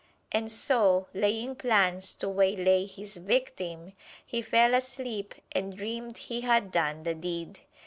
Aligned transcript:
And 0.31 0.51
so, 0.51 1.05
laying 1.13 1.55
plans 1.55 2.15
to 2.15 2.27
waylay 2.27 2.87
his 2.87 3.17
victim, 3.17 3.93
he 4.25 4.41
fell 4.41 4.73
asleep 4.73 5.35
and 5.51 5.77
dreamed 5.77 6.17
he 6.17 6.41
had 6.41 6.71
done 6.71 7.03
the 7.03 7.13
deed. 7.13 7.59